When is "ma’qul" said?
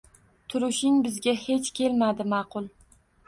2.35-2.73